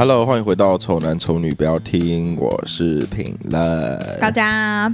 [0.00, 3.98] Hello，欢迎回到《丑男丑女》，不要听，我是品乐。
[4.18, 4.90] 大家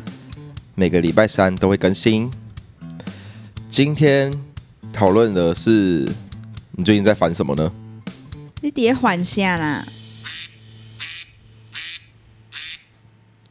[0.74, 2.28] 每个礼拜三都会更新。
[3.70, 4.32] 今天
[4.92, 6.12] 讨论的是
[6.72, 7.72] 你最近在烦什么呢？
[8.62, 9.86] 你别缓下啦，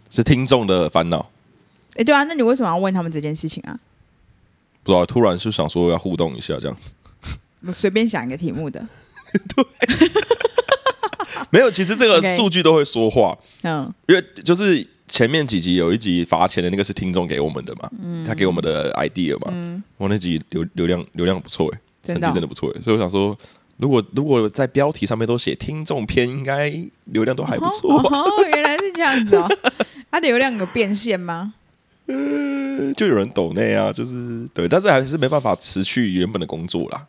[0.10, 1.32] 是听众的烦恼。
[1.96, 3.80] 哎，对啊，那你为什么要问他们这件事情啊？
[4.84, 6.92] 不知道，突然就想说要互动一下，这样子。
[7.62, 8.86] 我随便想一个题目的。
[9.56, 9.66] 对，
[11.56, 13.38] 没有，其实这个数据都会说话。
[13.64, 23.38] 嗯，因为就是前面几集有一集罚钱的那个是听众给我们的嘛，嗯，他给我们的 idea 嘛，嗯，我那集流流量流量不错哎，成绩真的不错哎，所以我想说，
[23.78, 26.74] 如果如果在标题上面都写听众篇，应该
[27.06, 27.98] 流量都还不错。
[28.00, 29.48] 哦，原来是这样子哦，
[30.12, 31.54] 它 流量有变现吗？
[32.08, 37.06] 嗯，就有人抖内啊，就是对，但是还是没办法持续原本的工作啦。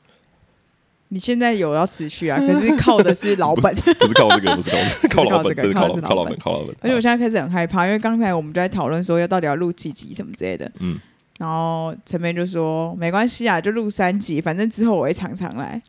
[1.09, 2.39] 你现在有要持续啊？
[2.47, 6.75] 可是靠的是老本，不是靠这个，不是靠这个， 靠老本，靠靠靠老本，靠老本。
[6.81, 10.71] 而且我现在开始很害怕，因为刚才我们就在讨论说要到底要录几集什么之类的。
[10.81, 10.99] 嗯，
[11.39, 15.81] 然后陈明就说没关系啊，就录三集，反正之后我会常常来。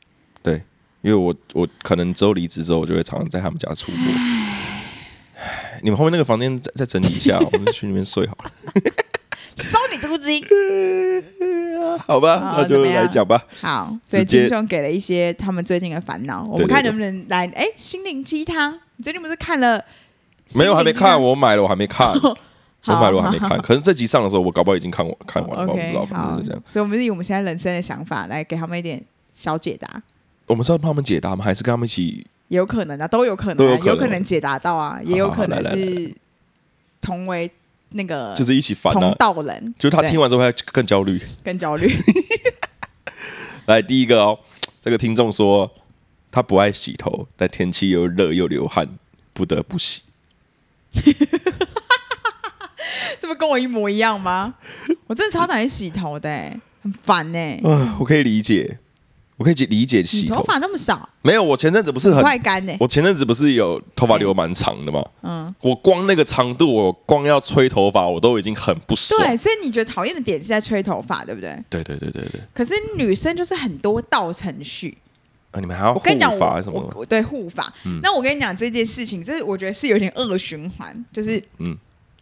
[0.44, 0.62] 对，
[1.02, 3.98] 因为我我可能之后离职之后，我就会常常在他们家出没。
[5.82, 8.52] 你们后面那个房间再再整理一下，我们去那边睡好了。
[9.58, 10.44] 收你租金，
[12.06, 13.44] 好吧，好那就来讲吧。
[13.62, 17.46] 好，所以听众给了一些他们最近的烦恼，我们看能不能来。
[17.56, 19.84] 哎，心灵鸡汤，你最近不是看了？
[20.54, 21.22] 没有，还没看。
[21.22, 22.12] 我买了，我还没看。
[22.86, 23.62] 我买了，我还没看。
[23.62, 25.72] 可能这集上的时候，我搞不好已经看完，看完了。
[25.72, 26.64] 我不知道，反正就这样。
[26.68, 30.02] 所以，我们是以我们现在人生的想法来给他们一点小解答。
[30.46, 31.44] 我们是要帮他们解答吗？
[31.44, 32.26] 还是跟他们一起？
[32.48, 36.16] 有可能啊，都有可能，有可能解答到啊，也有可能是
[37.02, 37.52] 同为。
[37.90, 41.96] 那个就是一起烦啊，同道人，就是他听完之后他更焦虑，更焦虑。
[43.66, 44.40] 来，第一个哦，
[44.82, 45.72] 这个听众说
[46.32, 48.88] 他不爱洗头，但天气又热又流汗，
[49.34, 50.04] 不得不洗。
[53.20, 54.56] 这不跟我一模一样吗？
[55.08, 57.40] 我真的超讨厌洗头的，很烦呢。
[57.64, 58.80] 嗯，我可以理解。
[59.38, 61.44] 我可以理解洗头，头发那么少，没有。
[61.44, 62.76] 我前阵子不是很快干呢？
[62.80, 65.08] 我前阵子不是有头发留蛮长的吗？
[65.22, 69.22] 嗯，我光那个长度，我光要吹头发，我都已经很不爽。
[69.22, 71.56] 对，所以你觉得讨厌的点是在吹头发，对不对？
[71.70, 72.42] 对对对对对。
[72.52, 74.98] 可是女生就是很多道程序
[75.52, 76.00] 啊，你们还要护
[76.40, 77.06] 发什么的？
[77.06, 77.72] 对护发。
[78.02, 81.78] 那我跟你讲这件事情，这是我觉得是有点恶循环，就是嗯，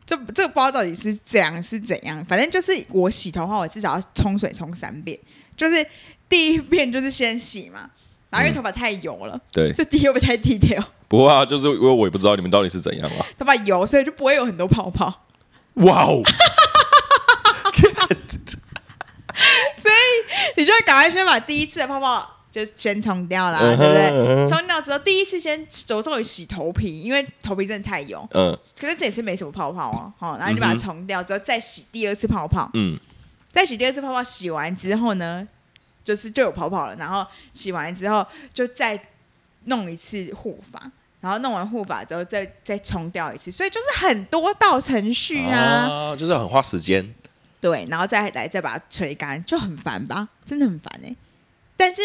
[0.05, 5.17] 这这个不知道到底是怎样是怎样，反正就是我洗头的话，我至少要冲水冲三遍，
[5.55, 5.87] 就是。
[6.29, 7.89] 第一遍就是先洗嘛，
[8.29, 10.83] 然后因为头发太油了，对，这第一会太低调。
[11.07, 13.25] 不会啊，就是因为我也不知道你们到底是怎样嘛。
[13.37, 15.27] 头发油，所以就不会有很多泡泡。
[15.75, 16.21] 哇哦！
[19.77, 19.95] 所以
[20.57, 24.47] 你就会赶快先把第一次的泡泡就先冲掉啦，对不对？
[24.49, 28.27] 冲掉之后，第一次先着重于洗头皮，因为头皮真的太油。
[28.33, 28.57] 嗯。
[28.79, 32.71] 可是这也是没什么泡泡哦，好，然后你把它冲掉之后，再洗第二次泡泡。
[32.73, 32.97] 嗯。
[33.51, 35.47] 再洗第二次泡泡，洗完之后呢？
[36.05, 38.97] 就是就有泡泡了，然后洗完之后就再
[39.65, 40.79] 弄一次护发，
[41.19, 47.13] 然后弄完护发之后再再冲掉一次，所以就是很多道程序啊，啊就是很花时间。
[47.59, 50.29] 对，然后再来再把它吹干，就很烦吧？
[50.45, 51.15] 真的很烦哎、欸。
[51.75, 52.01] 但是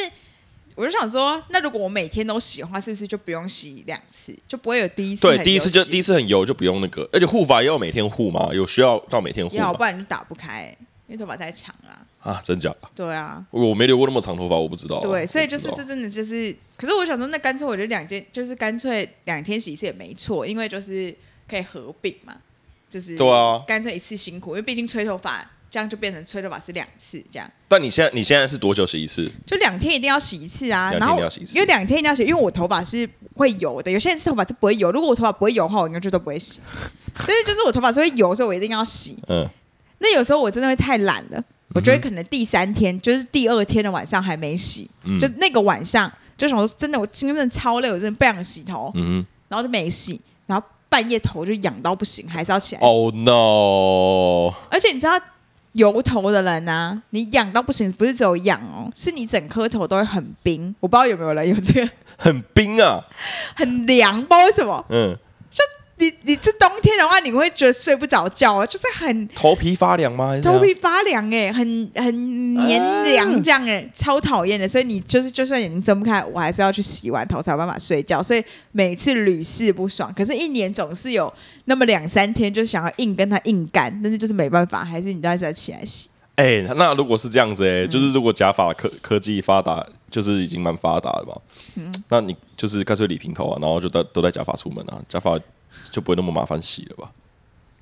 [0.74, 5.20] 我就想说，那如果我每天都洗的话，是不是就不用洗两次，就不会有第一次？
[5.20, 8.48] 对，第一次就第一次很油，就不用那个，而且护发也要每天护嘛？
[8.54, 9.54] 有需要到每天护？
[9.54, 10.78] 要不然就打不开、欸，
[11.08, 12.06] 因为头发太长了。
[12.22, 12.74] 啊，真假？
[12.94, 15.00] 对啊，我没留过那么长头发，我不知道、啊。
[15.02, 21.14] 对，所以就是这真的就是，可是我想说，那干脆我觉得两件，就是干脆两天洗一次也没错，因为就是
[21.48, 22.34] 可以合并嘛，
[22.90, 27.50] 就是对啊，干脆一次辛苦，因为毕竟吹头发这样就变成吹头发是两次这样。
[27.68, 29.30] 但你现在你现在是多久洗一次？
[29.46, 31.18] 就两天一定要洗一次啊，然后
[31.54, 36.60] 因为两天一定要洗，因为我头发是会油的，有些人是头发是不会油，如果我头发不会油的话，我应该就都不会洗。
[37.14, 39.16] 但是就是我头发是会油，所以我一定要洗。
[39.28, 39.48] 嗯，
[40.00, 41.42] 那有时候我真的会太懒了。
[41.74, 52.86] 我觉得可能第三天就是第二天的晚上还没洗，嗯、就那个晚上就想说真的，我今天真的超累，我真的不想洗头，嗯、然后就没洗，然后半夜头就痒到不行，还是要起来洗。
[52.86, 54.52] Oh no！
[54.68, 55.12] 而且你知道
[55.72, 60.74] 油头的人啊，你痒到不行，不是只有痒哦，是你整颗头都会很冰。
[60.80, 63.04] 我不知道有没有人有这个很冰啊，
[63.54, 65.20] 很凉，不知道为什么，嗯，就。
[66.00, 70.36] 你你这冬天的话，你会觉得睡不着觉啊，就是很头皮发凉吗？
[70.42, 74.66] 头皮发凉哎、欸，很很黏凉这样哎、欸，啊、超讨厌的。
[74.66, 78.22] 所以你就是就算眼睛睁不开，我还是要去洗完头才有办法睡觉。
[78.22, 78.42] 所以
[78.72, 80.12] 每次屡试不爽。
[80.16, 81.32] 可是，一年总是有
[81.66, 86.08] 那么两三天，就想要硬跟他硬干，但是就是没办法，还是你都还是要起来洗。
[86.36, 91.36] 哎，那如果是这样子，哎，就是如果假发科科技发达，就是已经蛮发达的吧。
[91.74, 95.38] 嗯，那你就是干脆理平头啊，然后就带都带假发出门啊，假发
[95.92, 97.10] 就不会那么麻烦洗了吧？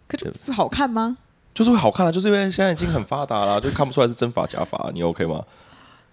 [0.07, 1.17] 可是好看吗？
[1.55, 5.43] 就是会好看啊，就是因为现在已经很发达了，就看不出来是真发假发，你 OK 吗？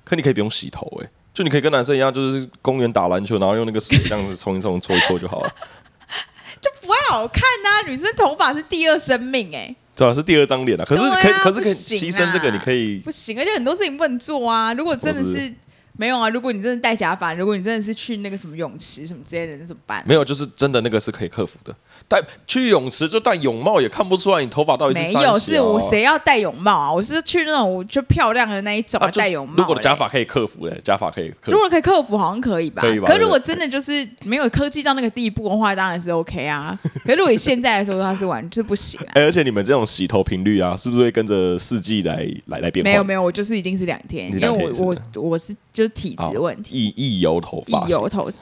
[0.04, 5.50] 可你可以不用洗头，哎，就你可以跟男生一样，就是公园打篮球，然后用那个水这样子冲一冲、搓一搓就好了。
[6.62, 9.76] 就不会好看呐，女生头发是第二生命，哎。
[9.96, 14.74] 对啊，是第二张脸啊，可是可以，可是可以牺牲这个，你可以不行，而且很多事情不能做啊。
[14.74, 15.54] 如果真的是
[15.98, 20.04] 没有啊，如果你真的戴假发，如果你真的是去那个什么泳池什么之类的，那怎么办？
[20.06, 21.76] 没有，就是真的那个是可以克服的。
[22.08, 26.92] 戴去泳池就戴泳帽也看不出来你头发到底是、啊、没有，是我谁要戴泳帽啊？
[26.92, 29.56] 我是去那种就漂亮的那一种戴泳帽。
[29.58, 31.52] 如果假发可以克服的，假发可以克服。
[31.52, 32.82] 如果可以克服，好像可以吧？
[32.82, 33.08] 可以吧？
[33.08, 36.78] 可是如果真的就是没有科技到那个地步的话，当然是 OK 啊。
[37.06, 39.12] 可是如果你现在来说，它是完全不行、啊。
[39.16, 42.92] 哎、欸，而且你们这种洗头频率啊，是不是会跟着四季来来来变化？
[42.92, 48.34] 没有没有，我就是一定是两天，因为我我我是就是体质的问题，易易油头发，易油头发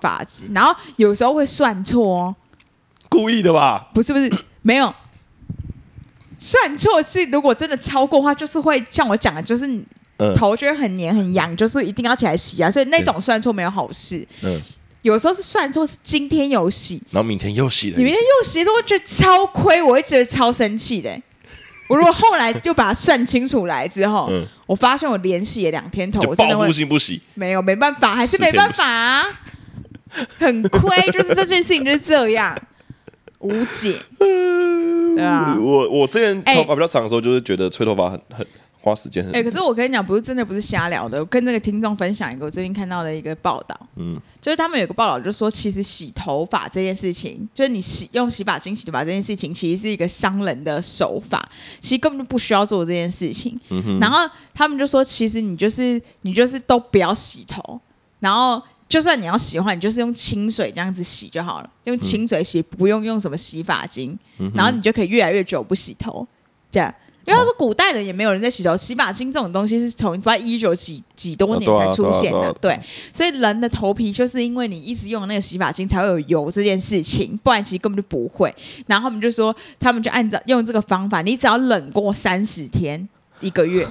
[0.00, 2.36] 发质，然后有时候会算错哦。
[3.08, 3.88] 故意的吧？
[3.94, 4.30] 不是不是，
[4.62, 4.92] 没有
[6.38, 7.02] 算错。
[7.02, 9.68] 是如果真的超过的话，就是会像我讲的，就是
[10.34, 12.70] 头觉得很黏很痒，就是一定要起来洗啊。
[12.70, 14.26] 所以那种算错没有好事。
[14.42, 14.60] 嗯，
[15.02, 21.10] 有时候是算错，是今天有洗，然后明天又洗了，你明天又洗的时候，我觉得超亏，我会觉得超生气的。
[21.88, 29.24] 我如果后来就把它算清楚来之后，嗯，我发现我连洗了两天头，我真的会性不洗，没有没办法，还是没办法啊，
[30.36, 32.60] 很亏，就是这件事情就是这样。
[33.38, 38.46] 无解， 对啊，我我之前头发比较长的时候，就是觉得吹头发很很
[38.80, 39.28] 花时间。
[39.32, 41.18] 哎，可是我跟你讲，不是真的不是瞎聊的。
[41.18, 51.48] 我跟那个听众分享一个我最近看到的一个报道，嗯，就是他们有个报道，就说其实洗头发这件事情，就是你洗用洗发精洗头发这件事情，其实是一个伤人的手法，
[51.80, 53.58] 其实根本就不需要做这件事情。
[53.70, 54.18] 嗯哼，然后
[54.54, 57.80] 他们就说，其实你就是你就是都不要洗头，
[58.20, 58.62] 然后。
[58.88, 66.26] 就算你要洗的话，你就是用清水这样子洗就好了，用清水洗，不用用什么洗发精，嗯、然后你就可以越来越久不洗头，
[66.70, 66.94] 这样。
[67.24, 72.78] 因为他说古代人也没有人在洗头，哦、洗发精这种东西是从不知道一九几几多年才出现的，对。
[73.12, 78.54] 所以人的头皮就是因为你一直用那个洗发精才会有油这件事情，不然其实根本就不会。
[78.86, 83.08] 然后他们就说，他们就按照用这个方法，你只要冷过三十天。
[83.40, 83.86] 一个月，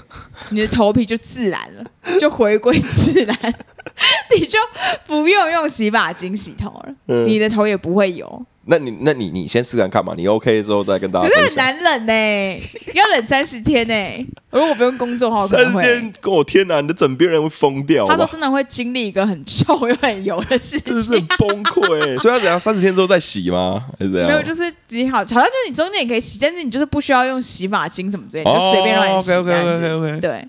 [0.50, 1.86] 你的头皮就自然了，
[2.20, 3.54] 就回归自然，
[4.38, 4.58] 你就
[5.06, 8.46] 不用用洗发精洗头了，嗯、你的头也不会油。
[8.68, 11.30] 那你那你你先试看看嘛，你 OK 之后再跟大家。
[11.30, 12.60] 可是很难忍呢、欸，
[12.96, 14.26] 要冷三十天呢、欸。
[14.50, 18.08] 如果我不用工作的话，三十天，跟我天哪，你的枕边人会疯掉。
[18.08, 22.18] 他说真的会经历一个很臭又很油的事情，真是很崩溃、欸。
[22.18, 23.86] 所以他怎样三十天之后再洗吗？
[24.00, 24.30] 还是怎样？
[24.30, 29.32] 没有，就是你好，好像就是你中间也可以洗，但是你就是不需要用洗发精什么之类的，就随便乱洗。
[29.34, 30.20] OK OK OK OK。
[30.22, 30.48] 对，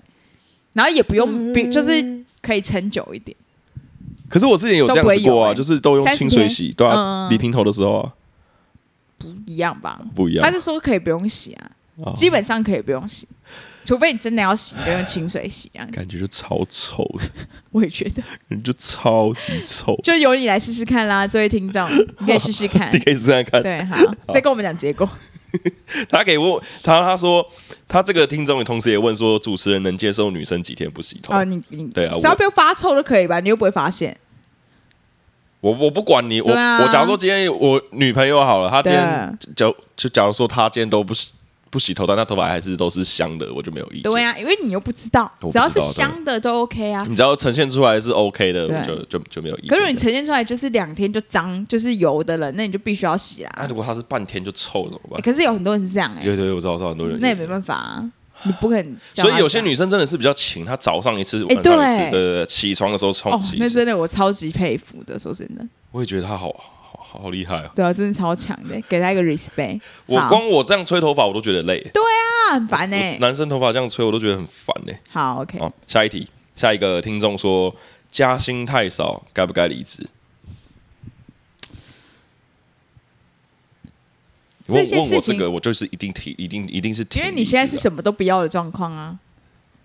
[0.73, 2.01] 然后也不用，嗯、就是
[2.47, 3.35] 可以撑久一点。
[4.29, 8.13] 可是我之前有这样子过啊，就是都用清水洗，对啊，理平头的时候啊，
[9.17, 10.01] 不一样吧？
[10.15, 10.45] 不一样。
[10.45, 13.27] 他是说可以不用洗啊，基本上可以不用洗，
[13.85, 15.89] 除非你真的要洗，就用清水洗这样。
[15.91, 17.25] 感觉就超臭的，
[17.71, 19.97] 我也觉得，感觉就超级臭。
[20.03, 21.89] 就由你来试试看啦，这位听众，
[22.19, 23.61] 你可以试试看， 你可以试试看。
[23.63, 23.97] 对，好，
[24.33, 25.09] 再跟我们讲结果。
[26.09, 27.47] 他给我，他他说
[27.87, 31.33] 他这个听众，同时也问说，主持人能接受女生几天不洗头？
[31.33, 33.39] 啊，你你对啊，只要不要发臭就可以吧？
[33.39, 34.15] 你又不会发现。
[35.59, 41.31] 我我不管你，我我假如说今天我女朋友好了，她今天就就假如说她今天都不洗
[41.69, 44.03] 不洗头，但他头发还是都是香的，我就没有意见。
[44.03, 47.05] 对啊，因为你又不知道，只要是香的都 OK 啊。
[47.07, 49.69] 你只要呈现出来是 OK 的，我就就就没有意见。
[49.69, 53.51] 可是你呈现出来就是两天就脏，就是油的人，那你就必须要洗啦。
[53.57, 55.21] 那如果他是半天就臭了，怎么办？
[55.21, 56.23] 可是有很多人是这样哎。
[56.23, 57.17] 对对，我知道，我知道很多人。
[57.19, 58.11] 那也没办法啊，
[58.43, 58.95] 你不可能。
[59.13, 63.31] 所以有些女生真的是比较勤，她早上一次，晚上一次，对，起床的时候冲。
[63.31, 65.65] 哦，那真的我超级佩服的，说真的。
[65.91, 66.49] 我也觉得她好
[67.09, 67.71] 好好厉害啊！
[67.73, 69.79] 对啊，真的超强的，给他一个 respect。
[70.05, 71.79] 我光我这样吹头发，我都觉得累。
[71.93, 72.97] 对啊，很烦呢。
[73.19, 74.93] 男生头发这样吹，我都觉得很烦呢。
[75.09, 75.57] 好，OK。
[75.59, 77.73] 好，下一题，下一个听众说
[78.11, 80.05] 加薪太少，该不该离职？
[84.67, 87.19] 这件事情，问我这个，我就是一定提，一定一定是提。
[87.19, 89.17] 因为你现在是什么都不要的状况啊。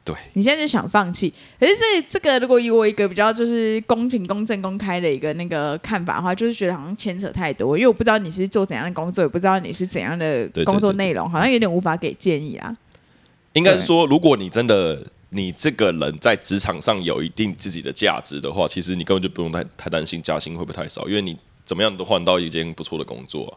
[0.05, 12.77] 对，你现在就想放弃，可是这这个如果以我一个比较就是公平、公正、公开的一个那个看法的话，就是觉得好像牵扯太多，因为我不知道你是做怎样的工作，也不知道你是怎样的工作内容，好像有点无法给建议啊。
[13.53, 23.57] 应该是说，如果你真的你这个人在职场上有一定自己的价值的话，其实你根本就不用太太担心加薪会不会太少，因为你怎么样都换到一间不错的工作。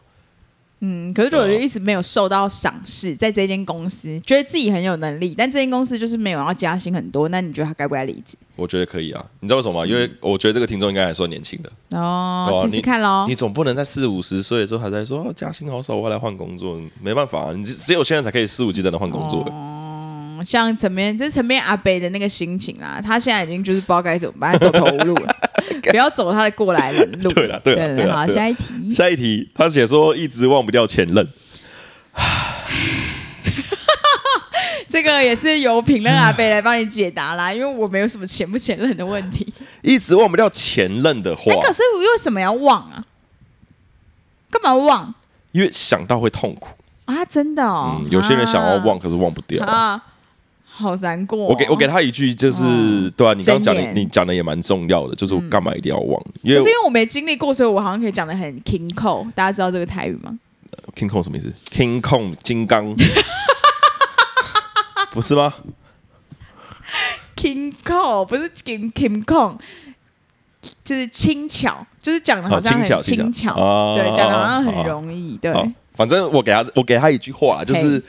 [0.80, 8.36] 嗯，可是如果就一直没有受到赏识，在这间公司觉得自己很有能力，但这间公司就是没有要加薪很多，那你觉得他该不该离职？
[8.56, 9.86] 我觉得可以啊，你知道为什么吗？
[9.86, 13.24] 因为我觉得这个听众应该还算年轻的哦，试试看喽。
[13.26, 19.40] 你总不能在四五十岁的时候还在说加薪好少，我要来换工作，没办法，你只只有现在才可以肆无忌惮的换工作。
[19.50, 25.34] 哦，像陈边，这是陈边阿北的那个心情啦，他现在已经就是不知道该怎么办，走投无路了。
[25.90, 27.30] 不要走他的过来人路。
[27.30, 28.94] 对了，对了，对了，好，下一题。
[28.94, 31.26] 下一题，他写说一直忘不掉前任。
[34.88, 39.46] 这个也是由评论阿贝来帮你解答啦，因为我没有什么前不前任的问题。
[39.82, 43.04] 一直忘不掉前任的话，可是我为什么要忘啊？
[44.50, 45.14] 干嘛忘？
[45.52, 46.74] 因为想到会痛苦
[47.04, 47.24] 啊！
[47.24, 50.02] 真的哦，有些人想要忘，可是忘不掉啊。
[50.76, 51.46] 好难过、哦。
[51.48, 56.20] 我给我给他一句，就是、哦、对啊，你刚刚讲的，你讲的也蛮重要的，就是我干嘛一定要忘？
[56.26, 59.32] 嗯、因为可是因为我没经历过，所以我好像可以讲的很 King Kong。
[59.32, 60.38] 大家知道这个台语吗
[60.94, 62.94] ？King Kong 什么意思？King Kong 金刚，
[65.12, 65.54] 不是吗
[67.36, 69.56] ？King Kong 不是 King King Kong，
[70.84, 75.38] 就是轻巧，就是讲的好像很轻巧，对，讲的好像很容易。
[75.38, 75.52] 对，
[75.94, 78.04] 反正我给他，我给他一句话，就是。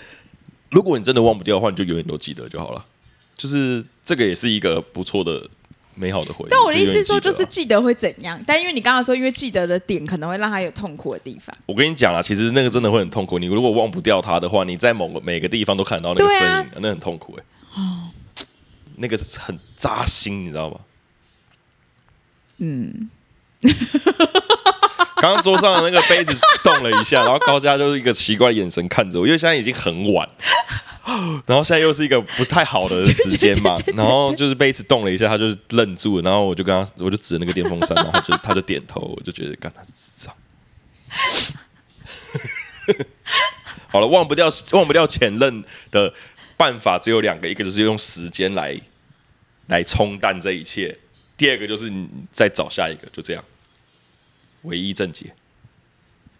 [0.69, 2.85] 如果你真的忘不掉的话，你就永远都记得就好了。
[3.37, 5.47] 就是这个也是一个不错的、
[5.93, 6.47] 美好的回忆。
[6.49, 8.41] 但我的意思是说，就是记得会怎样？
[8.47, 11.55] 但因为你刚刚说，因为记得的点可能会让他有痛苦的地方。
[11.65, 13.37] 我跟你讲啊，其实那个真的会很痛苦。
[13.37, 17.81] 你如果忘不掉他的话，你在某个每个地方都看到那个身影，啊、那很痛苦哎、欸。
[17.81, 18.09] 哦，
[18.95, 20.79] 那个很扎心，你知道吗？
[22.57, 23.09] 嗯。
[25.19, 30.27] 刚刚桌上的那个杯子动了一下，然后高佳就是一个奇怪的眼神看着我，因为现在已经很晚，
[31.45, 40.33] 然后现在又是一个不太好的时间嘛， 然后就是杯子动了一下，他就愣住了，然后我就跟他，我就指那个电风扇， 然后他就他就点头，我就觉得干他智障。
[43.87, 46.13] 好了，忘不掉忘不掉前任的
[46.55, 48.79] 办法只有两个，一个就是用时间来
[49.67, 50.97] 来冲淡这一切，
[51.35, 53.43] 第二个就是你再找下一个，就这样。
[54.63, 55.33] 唯一正解。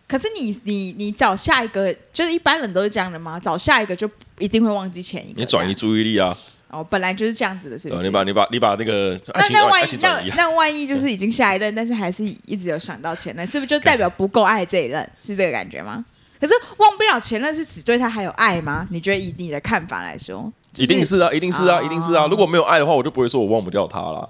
[0.08, 3.40] 可是你你你找下一个，就是一般人都是这样的吗？
[3.40, 4.10] 找下一个就
[4.40, 5.40] 一定会忘记前一个。
[5.42, 6.36] 你转移注意力啊！
[6.70, 8.04] 哦，本来就是这样子的，是不是？
[8.04, 15.02] 你把你把你把那个那那万一那那万一就是已经下一任，但是还是一直有想到前任，是不是就代表不够爱这一任？
[15.22, 16.06] 是这个感觉吗？
[16.40, 18.88] 可是忘不了前任，是只对他还有爱吗？
[18.92, 22.28] 你觉得以你的看法来说，一定是啊，一定是啊，一定是啊！
[22.28, 24.30] 如果没有爱的话，我就不会说我忘不掉他了。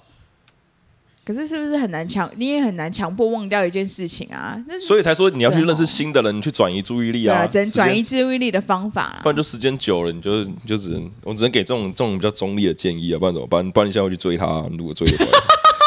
[1.28, 2.32] 可是是不是很难强？
[2.38, 4.58] 你也很难强迫忘掉一件事情啊。
[4.82, 7.46] 所以才说你要去认识新的人，你去转移注意力啊。
[7.46, 9.20] 对，转移注意力的方法。
[9.22, 13.20] 不然就时间久了，你就你就只能我只能给这种这种比较中立的建议啊。
[13.20, 13.70] 不然怎么办？
[13.72, 14.46] 不然你现在会去追他，
[14.78, 15.32] 如果追的话，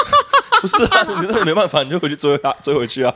[0.61, 3.15] 不是啊，你真的没办法，你就回去追他，追回去啊。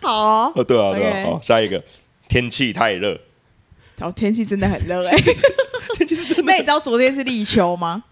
[0.00, 1.84] 好，对啊，对啊，好，下一个，
[2.26, 3.20] 天气太热。
[4.00, 5.14] 哦，天气真的很热哎。
[5.94, 6.44] 天气是真的。
[6.44, 8.02] 那你知道昨天是立秋吗？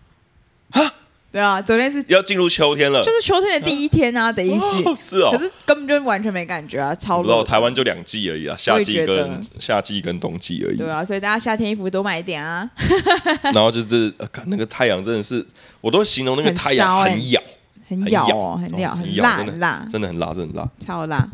[0.75, 0.95] 啊，
[1.33, 5.17] 对啊，昨天是要进入秋天了，就是秋天的第一天啊的意思。
[5.17, 7.23] 是哦，可是根本就完全没感觉啊，超热。
[7.23, 10.77] 不知道台湾就两季而已啊，夏季跟夏季跟冬季而已。
[10.77, 12.71] 对啊，所以大家夏天衣服多买一点啊。
[13.53, 15.45] 然后就是看那个太阳真的是，
[15.81, 17.43] 我都形容那个太阳很痒，
[17.89, 21.29] 很痒哦，很痒，很辣，很辣，真的很辣，真的很辣，超辣。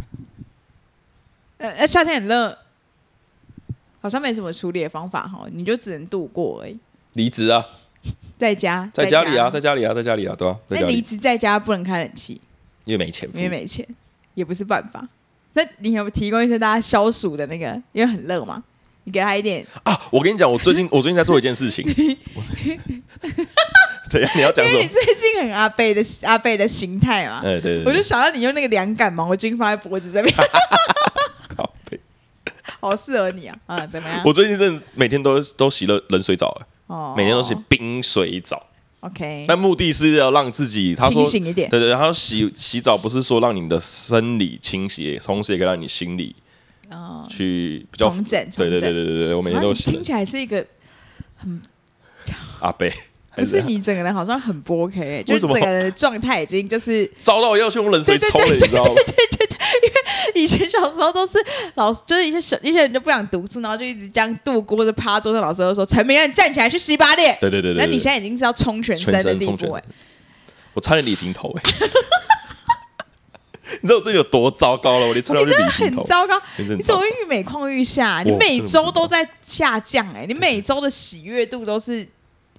[1.58, 2.56] 呃，夏天很热，
[4.00, 6.78] 好像没什么处理的方法哈，你就只能度过而已。
[7.12, 7.62] 离职啊。
[8.40, 10.56] 在家，在家里啊，在家里啊，在家里啊，对啊？
[10.68, 12.40] 那离职在家不能开冷气，
[12.86, 13.86] 因为没钱，因为没钱
[14.34, 15.06] 也不是办法。
[15.52, 17.66] 那你有提供一些大家消暑的那个？
[17.92, 18.62] 因为很热嘛，
[19.04, 20.00] 你给他一点啊！
[20.10, 21.84] 我跟你讲，我最近 我最近在做一件事情。
[24.08, 24.30] 怎样？
[24.34, 24.72] 你要讲什么？
[24.72, 27.42] 因为你最近很阿贝的阿贝的形态嘛。
[27.42, 27.84] 对对。
[27.84, 30.34] 我就想到你用那个凉感毛巾放在脖子这边，
[32.80, 33.54] 好适合你啊！
[33.66, 34.22] 啊，怎么样？
[34.24, 36.58] 我最近真的每天都都洗了冷水澡。
[37.16, 38.66] 每天都洗冰水澡
[39.00, 46.34] ，OK，但目的是要让自己他说清醒一点，对对，然后洗洗澡不是说让你的生理清洗，同时也可以让你心理
[46.88, 49.90] 啊去比较重整，对对对对对对，我每天都洗。
[49.90, 50.66] 听起来是一个
[51.36, 51.62] 很
[52.60, 52.88] 阿伯，
[53.40, 58.90] 可是你整个人好像很不 OK， 就是整个人的状态已经就是 遭到要去用冷水冲了，你知道吗？
[59.82, 61.38] 因为以前小时候都是
[61.74, 65.40] 老师，就是一些小一些人就不想读书，然后就一直这样度过，就趴桌上。
[65.40, 67.84] 老师都说：“陈明让你，站起来去洗把脸。”对对对对。
[67.84, 69.82] 那你现在已经是要冲全身的地步哎！
[70.74, 71.62] 我差点理平头哎！
[73.82, 75.06] 你知道我这有多糟糕了？
[75.06, 76.40] 我连差点理平头，很糟糕。
[76.58, 78.22] 你怎么愈每况愈下？
[78.24, 80.26] 你每周都在下降哎！
[80.26, 82.06] 你每周的喜悦度都是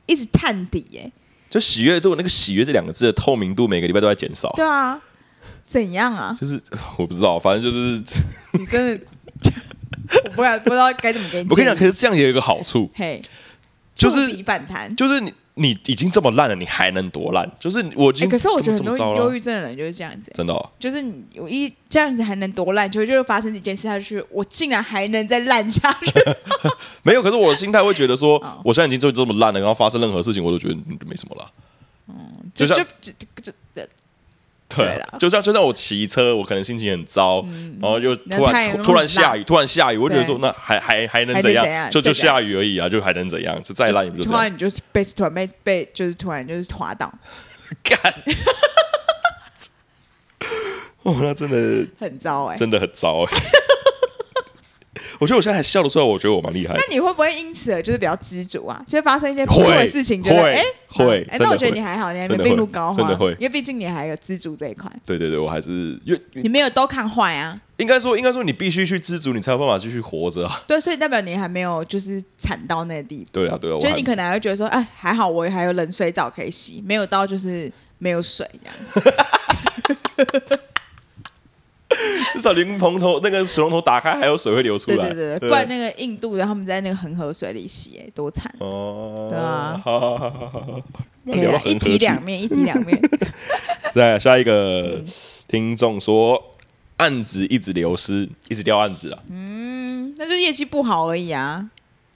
[0.06, 1.12] 一直探底哎！
[1.50, 4.52] 就喜悦度那个“喜悦”这两个字的透明度，每个礼拜都在减少。
[4.56, 5.00] 对啊。
[5.66, 6.38] 怎样啊？
[6.40, 6.62] 就是
[6.98, 8.02] 我不知道，反正就是
[8.54, 9.06] 你真的，
[10.26, 11.50] 我不知不知道该怎么给你。
[11.50, 13.22] 我跟你讲，可是这样也有一个好处，嘿，
[13.96, 15.34] 就是反弹，就是你。
[15.56, 17.50] 你已经这么烂了，你还能多烂？
[17.60, 26.12] 就是我已经、欸，可是我觉得很多忧郁症的人就是这样子、欸，真的、哦，就是你我一这样子还能多烂，就就发生一件事下去，我竟然还能再烂下去。
[27.04, 31.52] 没有，可是我的心态会觉得说， 哦、我现在已经就这么烂了，然后发生任何事情，我都觉得没什么了。
[32.08, 32.16] 嗯，
[32.54, 33.54] 就像就就就。
[34.72, 41.64] 就就对啦，就像就像我骑车，我可能心情很糟，嗯、然后又突然突然下雨，突然下雨，我觉得说那还还还能怎样？
[41.66, 43.62] 怎样就就下雨而已啊，就还能怎样？
[43.64, 47.14] 就再烂也不就突然你就被突然被被就是突然就是滑倒，
[47.84, 48.00] 干！
[51.04, 53.42] 哦，那真的很糟哎、欸，真的很糟哎、欸。
[55.22, 56.74] 我觉得我现在还笑得出来，我觉得我蛮厉害。
[56.74, 58.84] 那你会不会因此就是比较知足啊？
[58.88, 64.92] 就会发生一些不错的事情，觉得哎会哎，那我觉得你还好，你还没病入膏肓，真的会，因为毕竟你还有知足这一块。
[65.06, 65.70] 对对对，我还是
[66.04, 67.62] 因为你没有都看坏啊。
[67.78, 70.64] 应该说，应该说，你必须去知足，你才有办法继续活着啊。
[70.66, 73.30] 对，所以代表你还没有就是惨到那个地步。
[73.32, 78.76] 对啊，对啊，就是你可能还会觉得说，哎，还好我还有冷水澡可以洗，没有到就是没有水这样。
[82.42, 89.28] 至少淋蓬头那个水龙头打开还有水会流出来，对对对，不然那个印度的他们在那个恒河水里洗，哎，多惨哦！
[89.30, 90.82] 对啊，好好好好好，
[91.26, 93.00] 聊一体两面，一体两面。
[93.94, 95.04] 对，下一个
[95.48, 96.42] 听众说，
[96.98, 99.20] 案子一直流失，一直掉案子啊。
[99.30, 101.70] 嗯，那就业绩不好而已啊。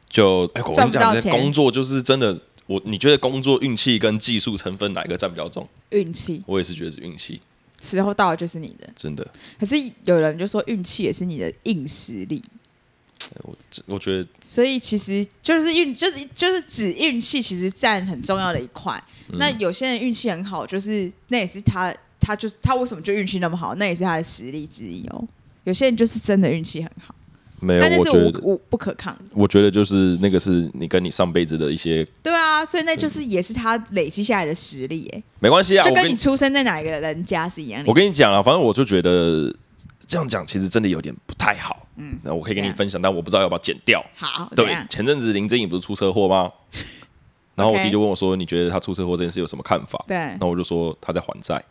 [0.09, 5.67] 就哎，我跟你讲，工作就是真的，我你觉得工作运气跟技术成分哪一个占比较重？
[5.91, 7.39] 运气，我也是觉得是运气。
[7.85, 9.25] 时候到了就是你的，真的。
[9.59, 12.43] 可是有人就说运气也是你的硬实力。
[13.43, 19.03] 我我觉得，所以其实就是运，就是就是指运气，其实占很重要的一块。
[19.29, 23.73] 嗯、那有些人运气很好，就是那也是他，他就是他为什么就运气那么好？
[23.75, 25.27] 那也是他的实力之一哦。
[25.63, 27.15] 有些人就是真的运气很好。
[27.59, 29.17] 没有，但是我觉得我不可抗。
[29.31, 32.05] 我觉得就是那个是你跟你上辈子的一些。
[32.21, 35.23] 对啊，所以那就是也是他累积下来的实力哎。
[35.39, 37.89] 没关系啊，就跟你出生在哪一个人家是一样的。
[37.89, 39.53] 我跟你讲啊，反正我就觉得
[40.05, 41.87] 这样讲其实真的有点不太好。
[41.97, 44.03] 嗯，那我可以跟你分享，但我不知道要不要剪掉。
[44.15, 46.51] 好，对，前阵子林正颖不是出车祸吗？
[47.55, 51.63] 然后我弟就问我说：“你觉得他出车祸这件事有什么看法？”对，然后我就说他在还债。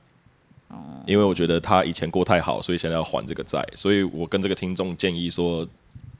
[1.06, 3.64] 因为我觉得他以前过太好，所以现在要还这个债。
[3.74, 5.66] 所以我跟这个听众建议说。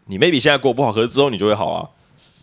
[0.07, 1.88] 你 maybe 现在过不好，可是之后你就会好啊，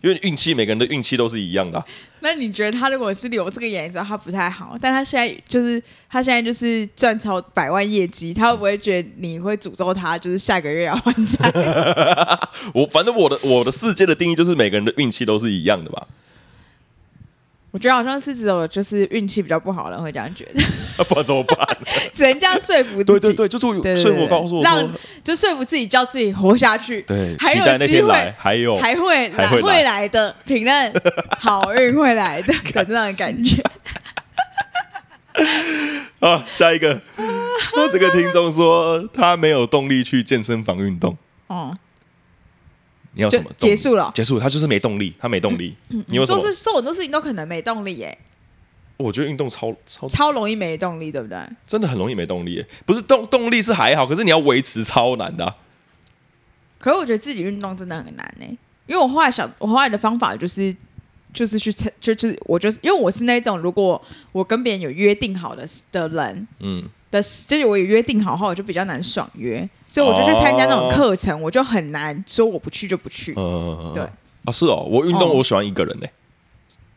[0.02, 1.86] 因为运气每个人的运气都是一样的啊。
[2.21, 11.54] 那你觉得他如果是留这个言，知道他不太好，但他现在就是他现在就是赚超百万业绩，他会不会觉得你会诅咒他，就是下个月要还债？
[12.74, 16.08] 我反正我的我的世界的定义就是每个人的运气都是一样的吧。
[17.71, 20.62] 我觉得好像是只有就是运气比较不好的人会这样觉得，
[20.99, 21.77] 那不然怎么办？
[22.13, 23.03] 只能这样说服自己。
[23.03, 24.89] 对对对，就是说服告诉我，让
[25.23, 27.01] 就说服自己，叫自己活下去。
[27.03, 30.93] 对，还有机会，还有还会来会来的，评论
[31.39, 33.63] 好运会来的的那种感觉。
[36.19, 37.01] 好，下一个，
[37.89, 41.17] 这个听众说他没有动力去健身房运动。
[41.47, 41.77] 哦。
[43.13, 43.52] 你要什么？
[43.58, 44.41] 结束了，结束了。
[44.41, 45.76] 他就是没动力，他没动力。
[45.89, 46.26] 你有？
[46.26, 48.17] 做事做很多事情都可能没动力耶。
[48.97, 51.38] 我觉得运动超超超容易没动力，对不对？
[51.65, 52.67] 真的很容易没动力耶。
[52.86, 55.56] 不是动动力是还好，可是你要维持超难的、啊。
[56.78, 58.45] 可是我觉得自己运动真的很难呢，
[58.86, 60.74] 因为我后来想，我后来的方法就是
[61.34, 66.89] 就是去就就是我就是因为我是那种如果我跟别人有约定好的的人，嗯。
[67.12, 73.34] 的，就是我有约定好后，我就比较难爽约，所以我就去参加那种课程，我就很难说我不去就不去。
[73.36, 74.02] 嗯，对
[74.45, 76.08] 啊，是哦，我运动我喜欢一个人呢，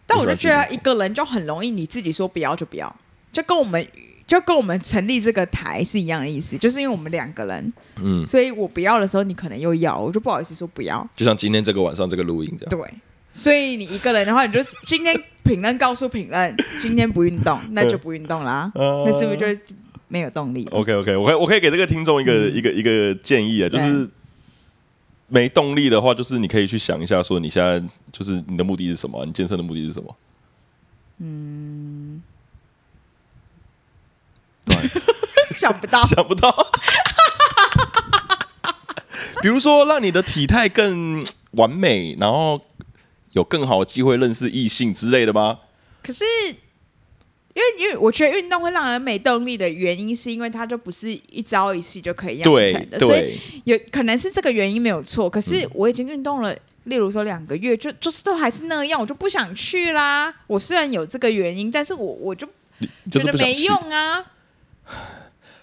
[0.07, 2.95] 但我就觉得一个人就很容易，你自己说不要就不要，
[3.33, 3.87] 就跟我们
[4.27, 11.07] 就跟我们成立这个台是一样的意思，就是因为我们两个人，嗯，所以我不要的时候，你可能又要，我就不好意思说不要。
[11.17, 12.95] 就像今天这个晚上这个录音这样，对，
[13.33, 19.75] 所以你一个人的话，你就今天评论告诉评论，今天不运动，那就不运动啦，那是不是就？
[20.15, 20.65] 没有动力。
[20.71, 24.09] OK OK，我可以我可以给这个听众一个、嗯、一个一个建议啊，就是
[25.27, 29.27] 没动力的话，就是你可以去想一下，说你现在就是你的目的是什么？
[29.27, 30.17] 你健身的目的是什么？
[31.19, 32.23] 嗯，
[34.65, 34.77] 对，
[35.57, 36.55] 想不到， 想不到。
[39.43, 42.61] 比如说，让你的体态更完美，然后
[43.33, 45.59] 有更好的机会认识异性之类的吗？
[46.05, 46.25] 可是。
[47.55, 55.31] 因为因为我觉得运动会让人没动力的原因，是因为它就不是一朝一夕就可以养成的，所以有可能是这个原因没有错。
[55.31, 60.35] 可是我已经运动了，嗯、例如说两个月，就就是都还是那样，我就不想去啦。
[60.49, 62.47] 我虽然有这个原因，但是我我就
[63.11, 64.25] 觉得没用啊。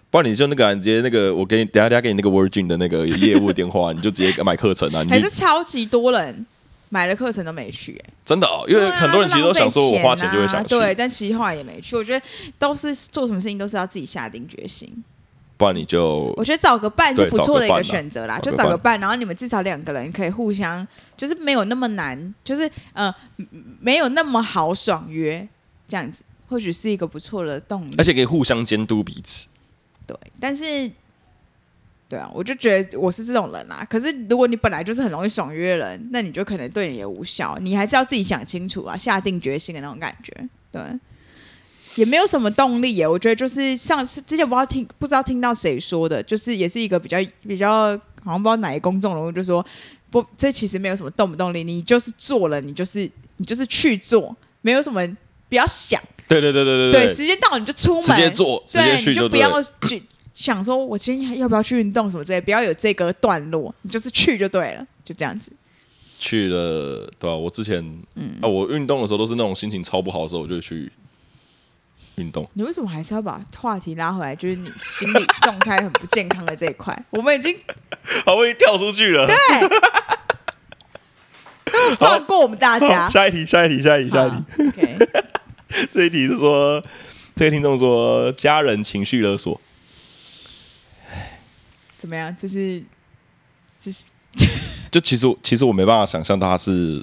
[0.09, 5.03] 不然你就那个、啊，你直接那个，我给你等下等下给你那个 Virgin 的那个业务电话，你就直接买课程啊。
[5.03, 6.45] 你还是超级多人
[6.93, 11.95] 买了课程都没去、欸，真的哦，因为很多人其实都想说，我花钱就会想去，对，但其实后来也没去。
[11.95, 12.25] 我觉得
[12.59, 15.01] 都是做什么事情都是要自己下定决心，
[15.55, 23.13] 不然你就我觉得找个伴是不错的一个选择啦，就找个伴，然后你们至少两个人可以互相，就是没有那么难，就是呃
[23.79, 25.47] 没有那么豪爽约
[25.87, 29.47] 这样子，或许是一个不错的动力，而且可以互相监督彼此。
[30.05, 30.91] 对，但是，
[32.11, 33.87] 对啊，我就觉得我是这种人啊。
[33.89, 37.57] 可是如果你本来就是很容易爽约人，那你就可能对你也无效。
[37.61, 40.33] 你还是要自己想清楚啊，下定决心的那种感觉。
[40.73, 40.81] 对，
[41.95, 43.07] 也没有什么动力耶。
[43.07, 49.65] 我觉得就是上次之前不知道听不知道听到谁说的，就是也是一个比较比较好像不知道哪一个公众人物就说
[50.09, 55.07] 不，这其实没有什么动不动力，你就是做了，你就是你就是去做，没有什么
[55.47, 56.01] 不要想。
[56.27, 65.51] 对对对对对，对，时间到你就出门，直接做，直接去就对，你就不要去想说，我今天还要不要去运动什么之类，不要有这个段落，你就是去就对了，就这样子。
[66.17, 67.35] 去了，对吧？
[67.35, 67.83] 我之前，
[68.15, 70.91] 嗯啊，我运动的时候都是那种心情超不好的时候，我就去
[72.15, 72.47] 运动。
[72.53, 74.35] 你为什么还是要把话题拉回来？
[74.35, 77.57] 就是你心理状态很不健康的这一块， 我们已经
[78.23, 79.35] 好不容易跳出去了，对，
[81.97, 83.09] 放过我们大家。
[83.09, 84.69] 下一题，下一题，下一题，下一题。
[84.69, 84.97] OK。
[85.93, 86.83] 这一题是说，
[87.35, 89.59] 这个听众说家人情绪勒索，
[92.01, 92.35] 怎么样？
[92.35, 92.81] 就是，
[93.79, 94.05] 就是，
[94.89, 96.99] 就其实其实我没办法想象他是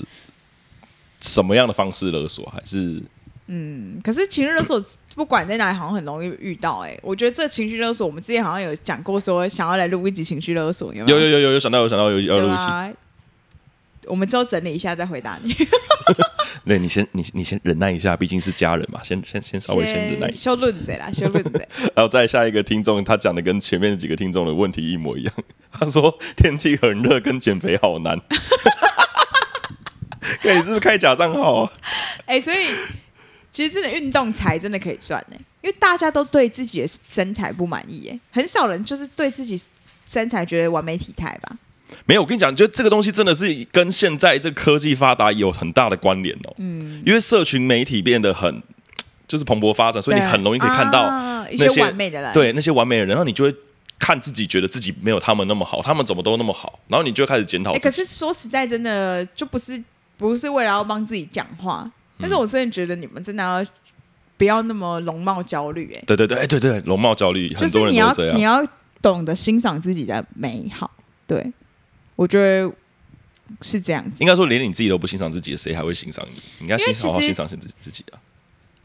[1.20, 3.00] 什么样的方式勒索，还是
[3.46, 4.84] 嗯，可是情绪勒索
[5.14, 6.80] 不管在哪里，好像很容易遇到。
[6.80, 12.96] 哎，我觉得这情绪勒索，我们之前好像有讲过，说想要来录一集情绪勒索，有有有有有有想到有想到有要录一集，
[14.08, 15.54] 我们之后整理一下再回答你。
[16.68, 20.38] 对，你先，你你先忍耐一下，毕竟是家人嘛，先先先稍微先忍耐一下。
[20.50, 21.66] 修论者啦， 修论者。
[21.96, 25.34] 然后再下一个听众，他讲的跟前面几个听众的问题一模一样。
[25.72, 28.20] 他说天气很热，跟减肥好难。
[30.44, 31.72] 那 你是不是开假账号啊？
[32.26, 32.68] 哎、欸，所以
[33.50, 39.60] 其实真的运动才真的可以赚呢，因为大家都对自己的身材不满意，哎，很少人就是对自己
[40.04, 41.56] 身材觉得完美体态吧。
[42.06, 46.54] 没有，我跟你讲，就这个东西真的是跟现在这科技发达有很大的关联哦。
[46.58, 48.62] 嗯，因为社群媒体变得很
[49.26, 53.54] 就是蓬勃发展，所以你很容易可以看到那些，啊、一些完美的人，对那些完美的人，然后你就会
[53.98, 57.72] 看自己，觉得自己没有他们那么好，他们怎么都那么好，然后你就会开始检讨。
[57.74, 59.82] 可是说实在，真的就不是
[60.16, 63.64] 不是为了要帮自己讲话，但是我真的觉得你们真的要
[64.36, 65.92] 不要那么容貌焦虑？
[65.94, 68.36] 哎，对对对，对对，容貌焦虑，很多人都这样。
[68.36, 68.64] 你要
[69.02, 70.90] 懂得欣赏自己的美好，
[71.26, 71.52] 对。
[72.18, 72.74] 我觉得
[73.62, 76.36] 是这样子，应该说连你自己都不欣赏自己，谁还会欣赏你？
[76.58, 78.18] 你应该先好好欣赏自自己啊。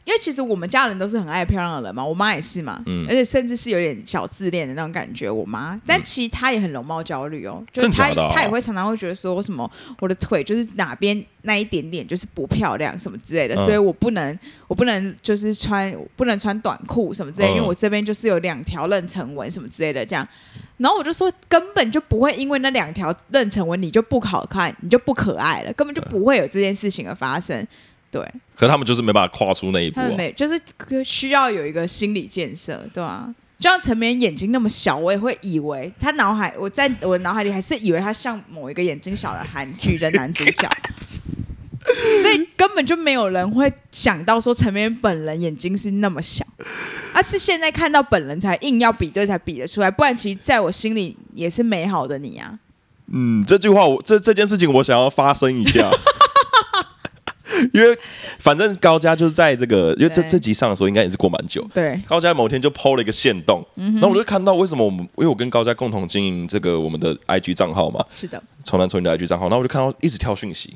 [0.05, 5.29] 因为其实我们家人都是很爱漂亮的人嘛，我妈也是嘛，嗯，而且甚至是有点小自恋的那种感觉。
[5.29, 14.37] 我妈，但其实她也很容貌焦虑哦，就她她也会常常会觉得说什么我的腿就是哪边那一点点就是不漂亮什么之类的，所以我不能
[14.67, 20.27] 我不能就是穿不能穿短裤什么之类，因为我这边就是有两条妊娠纹什么之类的这样。
[20.77, 27.65] 然后我就说根本就不会因为那两条妊娠纹你就不好看，你就不可爱了，根本就不会有这件事情的发生。
[28.13, 28.21] 对，
[28.55, 30.61] 可是他们就是没办法跨出那一步，啊，没，就是
[31.03, 40.69] 需要有一个心理建设，对啊，就像陈明眼睛那么小，我也会以为他脑海，我在我脑海里还是以为他像某一个眼睛小的韩剧的男主角，
[42.21, 46.45] 所以根本就没有人会想到说陈明本人眼睛是那么小，
[47.13, 52.59] 而，啊，是现在看到本人才硬要比对才比得出来，不然其实在我心里也是美好的你啊。
[53.11, 55.89] 嗯，这句话我这这件事情我想要发声一下。
[57.73, 57.97] 因为
[58.39, 61.67] 反正高家就是在这个，因为这这集上的时候应该也是过蛮久。
[61.73, 68.03] 对，高家某天就 PO 了一个线洞，然后我就看到为什么我们，因为我跟高家共同经营这个我们的 IG 账号嘛。
[68.09, 68.41] 是的。
[68.65, 70.73] 从男从女的 IG 账号，然后我就看到一直跳讯息，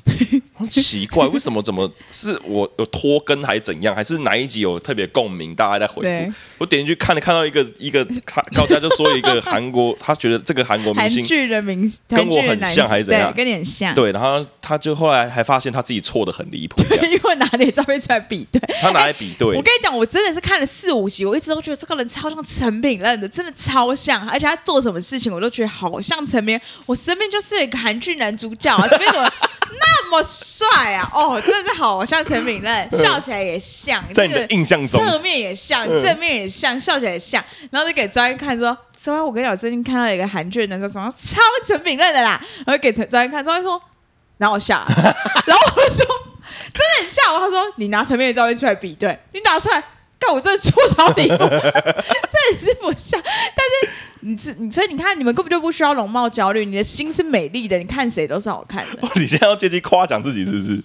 [0.70, 1.62] 奇怪，为什么？
[1.62, 3.94] 怎么是我有拖更还是怎样？
[3.94, 5.54] 还是哪一集有特别共鸣？
[5.54, 6.32] 大家在回复。
[6.58, 8.04] 我点进去看了，看到一个一个
[8.54, 13.32] 高家就说一个韩国， 他觉得这个韩国明星剧的明星跟我很像，还是怎样？
[13.32, 13.94] 跟你很像。
[13.94, 18.60] 对，然后他就后来还发现他自己错的很离谱，对因为拿你照片出来比对。
[18.80, 19.48] 他拿来比对。
[19.48, 26.60] 我跟你讲，我真的是看了四五集，我一直都觉得这个人超像陈品任的，真的超像，而且他做什么事情，我都觉得好像陈明。
[26.86, 28.48] 我身边就是一个韩剧男主。
[28.58, 29.30] 角啊，这边怎么
[29.78, 31.10] 那么帅啊？
[31.12, 37.44] 哦，真的是好像陈敏任，笑起来也像，在你的印象中，侧面也像，正面也像，笑起来也像。
[37.70, 43.80] 然后就给张一看说：“张一，我跟你讲，最近看到一个韩剧的男生，长得超陈炳任的啦。”然后给陈张一看，张一说
[44.38, 44.82] ：“然后我笑。
[44.88, 46.06] ”然后我说
[46.72, 49.82] ：“真的很像。”他说：“你拿陈敏的照片出来比对，你拿出来。”
[50.18, 53.20] 干我真的粗糙离谱， 真的是不像。
[54.36, 59.08] 是你，所以你看，你们根本就不需要容貌焦虑，你的心是美丽的，你看谁都是好看的。
[59.14, 60.82] 你现在要借机夸奖自己是不是？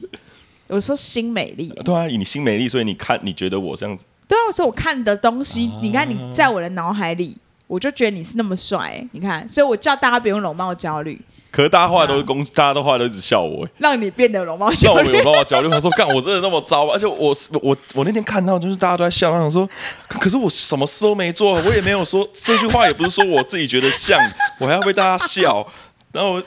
[0.67, 7.35] 我说心美丽，对啊，你心美丽，所以你看，你觉得我这样子，对啊，我说我看的东西，啊、你看你在我的脑海里，
[7.67, 11.19] 我就觉得你是那么帅，你看，所以我叫大家不用容貌焦虑。
[11.55, 15.69] 可是大家后来都是攻，啊、大家都后来都一直笑我，让你变得容貌焦虑，让我容貌焦虑。
[15.69, 16.93] 他说：“干，我真的那么糟吗？
[16.95, 19.69] 而且我我我那天看到就是大家都在笑，他想说，
[20.07, 24.19] 可是我什么事都没做，我也没有说这句话，也不是说我自己觉得像，
[24.59, 25.63] 我还要被大家笑，
[26.11, 26.43] 然后我，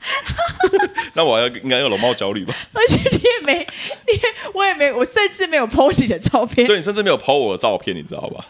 [1.14, 2.54] 那我要应该有容貌焦虑吧？
[2.74, 3.66] 而且你也没，
[4.06, 4.20] 你也
[4.52, 8.44] 我也没，我甚至没有 po 你的照片，对，你甚至没有 po 我的照片，你知道吧？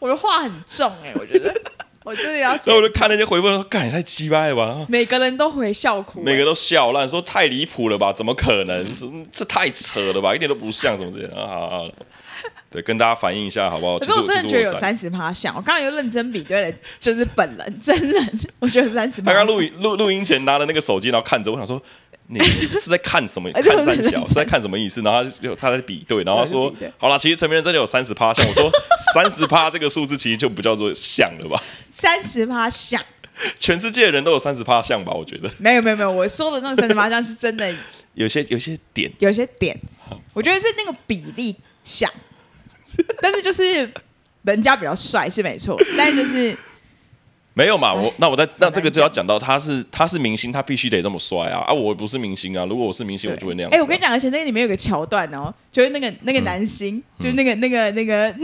[0.00, 1.54] 我的话很重哎、欸，我觉得。”
[2.04, 4.86] 我真的要，所以我就看那些回复说，干也太鸡掰了吧！
[4.88, 8.12] 每个人都回笑哭，每个都笑烂，说太离谱了吧？
[8.12, 8.84] 怎么可能？
[8.84, 10.34] 是这太扯了吧？
[10.34, 11.46] 一点都不像，怎么这样啊？
[11.46, 11.88] 好好，
[12.70, 13.98] 对，跟大家反映一下好不好？
[13.98, 19.32] 可是我真的觉得有三十趴像，我刚刚又认真比对了，就是本人 真人，我觉得三十趴。
[19.32, 21.80] 他刚录音录录音前拿了那个手机，然后看着我想说。
[22.32, 23.50] 你是在看什么？
[23.52, 25.02] 看三小是在看什么意思？
[25.02, 28.70] 然后他就他在比对，然后他说：“好了，其实陈明仁真的有三十趴像。”我说
[29.12, 33.02] ：“三十趴这个数字其实就不叫做像了吧？”三十趴像，
[33.58, 35.12] 全世界的人都有三十趴像吧？
[35.12, 37.70] 我觉得没有没有没有，我说的那个三十趴像是真的，
[38.14, 39.78] 有些有些点，有些点，
[40.32, 42.10] 我觉得是那个比例像，
[43.20, 43.90] 但是就是
[44.42, 46.56] 人家比较帅是没错， 但就是。
[47.54, 51.70] 没有嘛，我那我在那这个就要讲到他是他是明星，他必须得这么帅啊啊！
[51.70, 53.70] 我不是明星啊，如果我是明星，我就会那样。
[53.70, 58.34] 哎，我跟你讲，而且那个里面有个桥段哦，就是那个那个男星，就是那个那个那个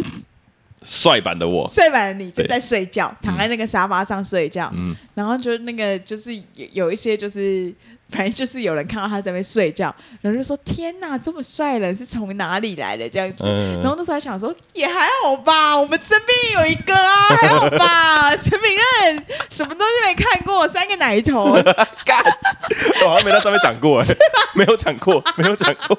[0.84, 7.74] 帅版的我，帅版的你就在睡觉，躺在那个沙发上睡觉，嗯，然后就那个就是有有一些就是。
[8.10, 21.52] 反正就是有人看到他在那边睡觉，然后就说：“天哪，这么帅的人是从哪里来的？”这样子，嗯、然后那时候还想说：“也还好吧，我们身边有一个啊， 还好吧。”陈明任什么东西没看过，三个奶头，
[22.06, 22.18] 干，
[23.04, 24.06] 我好像没在上面讲过哎，
[24.54, 25.98] 没有讲过，没有讲过，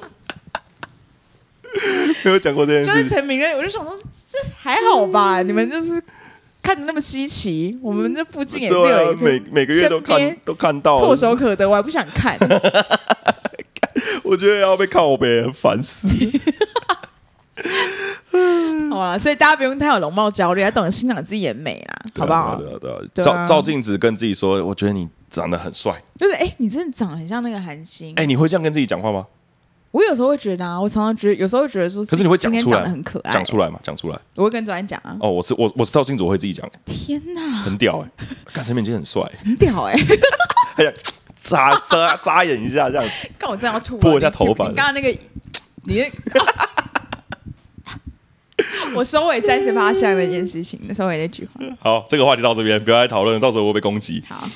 [2.24, 2.90] 没有讲过这件事。
[2.90, 6.02] 就是陈明任，我就想说，这还好吧，你们就是。
[6.62, 12.36] 看的那么稀奇，我们这附近也是有每每个月都看都看到，唾手可得，我还不想看。
[14.22, 16.06] 我觉得要被靠北，烦死。
[18.90, 22.60] 好了，所以大家不用太有容貌焦虑，要懂得欣赏自己的美啦，好不好？
[22.60, 25.98] 对啊，对啊，照照镜子跟自己说，我觉得你长得很帅。
[26.18, 28.12] 就是哎，你真的长得很像那个韩星。
[28.16, 29.26] 哎，你会这样跟自己讲话吗？
[29.90, 34.16] 我有时候会觉得啊，我常常觉得，有时候会觉得说，可是你会讲出来，很可爱，讲出来嘛，讲出来。
[34.36, 35.16] 我会跟昨天讲啊。
[35.20, 36.68] 哦，我是我，我是照镜子，我会自己讲。
[36.84, 38.24] 天哪，很屌哎！
[38.46, 39.98] 看陈明真很帅，很屌哎！
[40.76, 40.92] 哎呀，
[41.40, 43.04] 眨眨眨眼一下这样。
[43.36, 44.66] 看我这样要吐，拨一下头发。
[44.66, 45.08] 刚刚那个，
[45.82, 46.04] 你，
[48.94, 51.60] 我收尾三十八下面一件事情，收尾那句话。
[51.80, 54.22] 好，这个话题到这边，不要再讨论，到时候我会被攻击。
[54.28, 54.48] 好。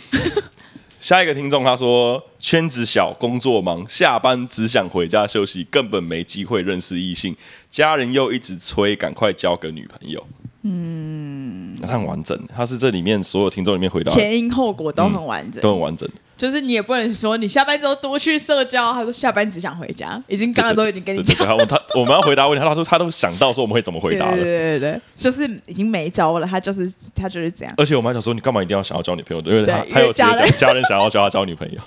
[1.04, 7.36] 下一个听众他说，圈子小，工作忙，下班只想回家休息，根本没机会认识异性，
[7.68, 10.26] 家人又一直催赶快交个女朋友。
[10.62, 16.08] 嗯，他很完整，他是这里面所有听众里面回答前因后果都很完整，嗯，都很完整。
[16.36, 21.64] 就是你也不能说你下班之后多去社交，他说下班只想回家，已经刚刚都已经跟你讲了。
[21.66, 24.36] 他我们要回答问题，他说他都想到说我们会怎么回答了。
[24.36, 27.72] 对对对，就是已经没招了，他就是他就是这样。
[27.76, 29.42] 而且我们还想说，你干嘛一定要想要交女朋友？
[29.44, 31.78] 因为他他有家人家人想要教他交女朋友。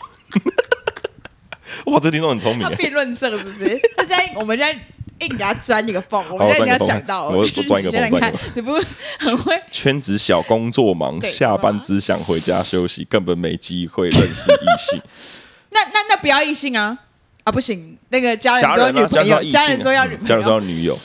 [1.92, 3.80] 哇，这听众很聪明，他辩论社是不是？
[3.98, 4.78] 他在 我们在。
[5.20, 8.40] 硬给他钻一个缝，我们现在你要想到，我钻一个缝， 钻一个。
[8.56, 8.74] 你不
[9.20, 9.60] 很会？
[9.72, 15.02] 圈子小，工作忙，下班只想回家休息，根本没机会认识异性。
[15.72, 16.98] 那那那不要异性啊
[17.44, 17.98] 啊不行！
[18.10, 20.98] 那个家人说女朋友，家人说要女朋友，家人说要女友。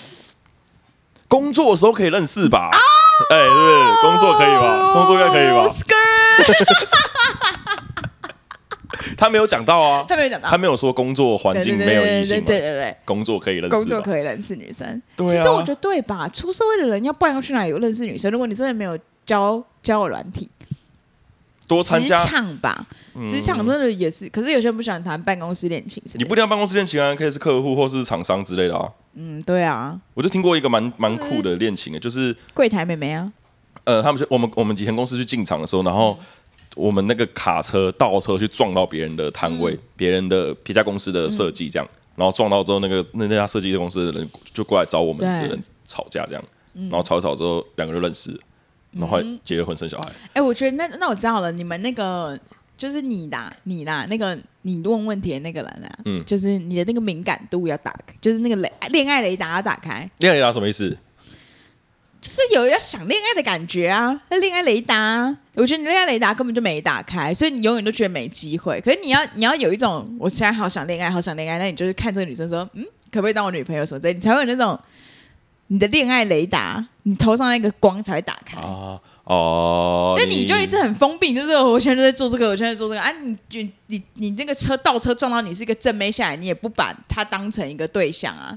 [1.28, 2.70] 工作的时候可以认识吧？
[3.30, 4.92] 哎，对，工作可以吧？
[4.92, 5.66] 工作应该可以吧？
[9.16, 16.28] 他没有讲到啊，他没有讲到，他没有说工作环境没有异性，对对对，工作可以认识，工作可以认识女生，对啊，其实我觉得对吧？
[16.28, 18.30] 出社会的人要不然要去哪里有认识女生？
[18.30, 20.48] 如果你真的没有交交友软体，
[21.66, 22.86] 多参加职场吧，
[23.28, 24.28] 职场真的也是。
[24.28, 28.88] 可是有些人不喜欢谈办公室恋情，是你不一定要办公室恋情啊，可以是客户或是厂商之类的啊。
[29.14, 33.32] 嗯，对啊，我就听过一个蛮蛮酷的恋情的，就是柜台妹妹啊，
[33.84, 36.18] 呃，他们就我们我们以前公司去进场的时候，然后。
[36.74, 48.38] 我们那个卡车倒车去撞到别人的摊位，别、嗯、人的别家公司的设计这样，嗯、然后撞到之后，那个那那家设计公司的人就过来找我们的人吵架这样，然后吵一吵之后，两个人认识，
[48.92, 50.12] 然后结了婚生小孩。
[50.32, 52.38] 哎、我觉得那那我知道了，你们那个
[52.76, 60.08] 就是你啦，你啦，那个你问问题的那个人啊，嗯，就是你的那个敏感度要打开，就是那个雷恋爱雷达要打开。
[60.18, 60.96] 恋爱雷达什么意思？
[62.22, 68.80] 就是有要想恋爱的感觉啊，那恋爱雷达，我觉得你恋爱雷达根本就没打开，所以你永远都觉得没机会。
[68.80, 74.78] 可是你要你要有一种，我现在好想恋爱，好想恋爱，那你就是看这个女生说，嗯，可不可以当我女朋友什么的，你才会有那种
[75.66, 79.00] 你的恋爱雷达，你头上那个光才会打开啊。
[79.24, 88.56] 哦，那你就一直很封闭，就是我现在就在做这个，我现在在做这个啊，你你你你那个车倒车撞到你是一个正妹下来，你也不把它当成一个对象啊。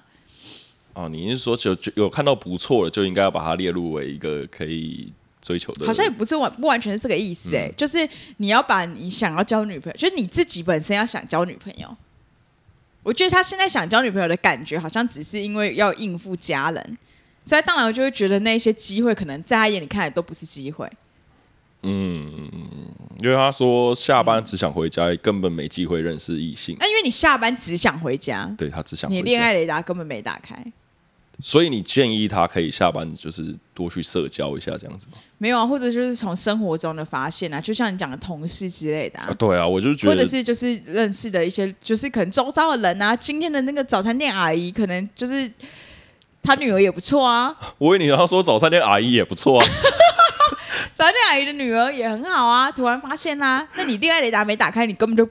[0.95, 5.85] 哦，你是说就就有看到不错的，就应该要把它列入为一个可以追求的？
[5.85, 11.95] 好像也不是完不完全是这个意思哎、欸，嗯、就是你要把你想要交女朋友，就是你自己本身要想交女朋友。
[13.03, 16.97] 我觉得他现在想交女朋友的感觉，好像只是因为要应付家人。
[17.43, 20.89] 所以当然，我就会觉得那些机会可能在他眼里看来都不是机会。
[21.83, 22.49] 嗯，
[23.21, 26.75] 因为他说下班只想回家，嗯、根本没机会认识异性。
[26.79, 30.65] 那因为你下班只想回家，对他只想回家，你恋爱雷达根本没打开。
[31.41, 35.17] 所以你建议他可以下班就是多去社交一下，这样子吗？
[35.37, 39.27] 没有啊，或者就是从生活中的发现啊，就像你讲的同事之类的啊。
[39.29, 45.51] 啊对啊，我就觉得，或者是就是认识的一些，就是可能周遭的人啊，今天的那个早餐店阿姨，可能就是。
[46.47, 49.65] 他女儿也不错啊， 我以为你要说早餐店阿姨也不错啊，
[50.93, 52.69] 早餐店阿姨的女儿也很好啊。
[52.69, 55.27] 突然发现啦、啊，那你恋爱雷达没打开，你根本就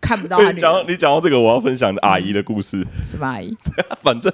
[0.00, 0.52] 看不到他女儿。
[0.52, 2.86] 你讲你讲到这个，我要分享阿姨的故事。
[3.02, 3.56] 什么阿姨？
[4.02, 4.32] 反正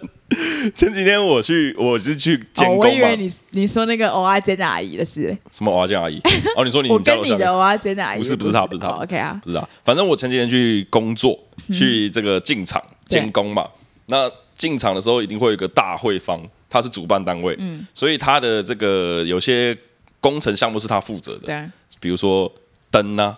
[0.75, 2.85] 前几天我去，我是去监工嘛。
[2.85, 5.37] 我以为你你说那个欧阿煎的阿姨的事。
[5.53, 6.21] 什么欧阿煎阿姨？
[6.57, 9.69] 哦，你说你我跟你的欧阿煎的阿姨不是不是他不是他，OK 啊，不是啊。
[9.85, 11.39] 反正我前几天去工作，
[11.73, 13.69] 去这个进厂监工嘛，
[14.07, 14.31] 那。
[14.61, 19.75] 进场的时候一定会有一个大会方，他是主办单位，嗯，所以他的这个有些
[20.21, 21.67] 工程项目是他负责的，对，
[21.99, 22.53] 比如说
[22.91, 23.35] 灯啊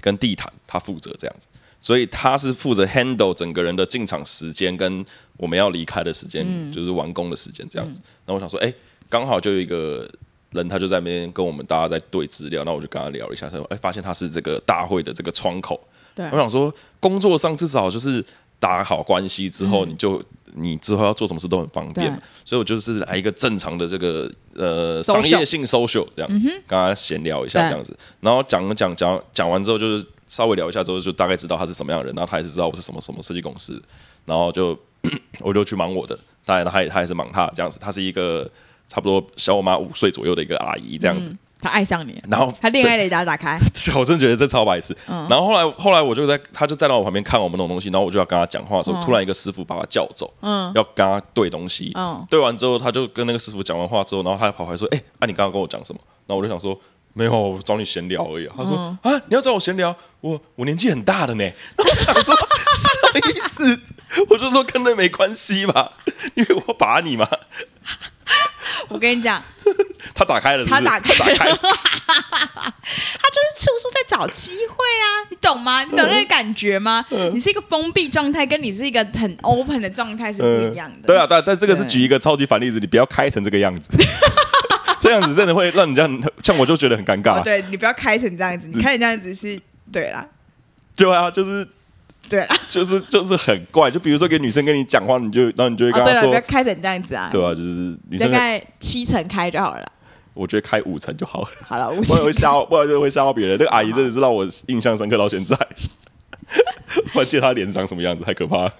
[0.00, 1.46] 跟地毯，他负责这样子，
[1.80, 5.04] 所以他是负责 handle 整个人的进场时间跟
[5.36, 8.00] 我们要离开的时间，嗯、就是完工的时间这样子。
[8.26, 8.74] 那、嗯、我想说，哎、欸，
[9.08, 10.08] 刚好就有一个
[10.50, 15.80] 人，他就在那边跟我们大家在对资料，那我就跟他聊一下，他说，哎、欸，发现他是这个大会的这个窗口，
[16.14, 18.24] 对，我想说，工作上至少就是
[18.58, 20.18] 打好关系之后，你就。
[20.18, 22.22] 嗯你之后要做什么事都很方便，对。
[22.44, 26.28] 所以我就是来一个正常的这个呃商业性 social 这样，
[26.66, 33.80] 跟他闲聊一下这样子，然后讲讲讲讲完之后，就是稍微聊一下之后，就大概知道他是什么样的人，然后他也是知道我是什么什么设计公司，
[34.24, 34.76] 然后就
[35.40, 38.50] 我就去忙我的，当然他也他也是忙他这样子，他是一个
[38.88, 41.28] 差不多小我妈五岁左右的一个阿姨这样子。
[41.28, 43.58] 嗯他爱上你，然后他恋爱雷达打开，
[43.96, 44.96] 我真的觉得这超白痴。
[45.08, 56.00] 嗯、然后后来后来我就在，他就站到我旁边看我们弄东西，然后我就要跟他讲话的时候，嗯、突然一个师傅把他叫走，嗯，要跟他对东西，嗯，对完之后他就跟那个师傅讲完话之后，然后他就跑回来说，哎、欸，啊你刚刚跟我讲什么？
[56.26, 56.78] 然后我就想说，
[57.12, 58.54] 没有，我找你闲聊而已、啊。
[58.56, 61.44] 他说，嗯、啊，你要找我闲聊，我我年纪很大的呢。
[61.78, 63.80] 我想说什么意思？
[64.28, 65.92] 我就说跟那没关系吧，
[66.34, 67.28] 因为我把你嘛。
[68.88, 69.42] 我跟你讲，
[70.14, 75.82] 他打开了是不是，他打开了， 他就是处处在找机会啊，你懂吗？
[75.84, 77.04] 你懂那个感觉吗？
[77.10, 80.96] 嗯、你是一个封闭状态，跟你是一个很 open 的状态是不一样的。
[81.02, 83.90] 嗯、对啊，对啊，但这个是举一个超级反例子，你不要开成这个样子，
[85.00, 87.38] 这样子真的会让你这样，像我就觉得很尴尬。
[87.38, 89.60] 哦、对，你不要开成这样子，你开成这样子是
[89.92, 90.26] 对啦，
[90.96, 91.66] 对啊，就是。
[92.28, 97.30] 对啦， 就是就是很怪，就比如说给女生跟你讲话，你就然后你就会跟她说，不要开成这样子啊。
[97.32, 99.92] 对啊，就是女生大概七成开就好了。
[100.34, 101.48] 我觉得开五成就好了。
[101.66, 102.04] 好了， 五成。
[102.04, 103.58] 不然会吓，不然就会吓到别人。
[103.58, 105.56] 那个阿姨真的是让我印象深刻到现在。
[107.14, 108.74] 我还记得她脸长什么样子，太可怕了。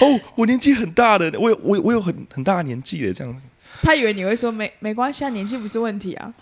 [0.00, 3.42] 哦，我年纪很大的，我有我我有很很大的年纪了，这样。
[3.80, 6.32] 他以为你会说没没关系啊，年纪不是问题啊。